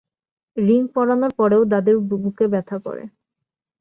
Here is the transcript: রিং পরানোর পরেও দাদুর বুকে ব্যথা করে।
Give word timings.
রিং 0.57 0.81
পরানোর 0.93 1.31
পরেও 1.39 1.63
দাদুর 1.71 1.97
বুকে 2.09 2.45
ব্যথা 2.53 2.77
করে। 2.85 3.03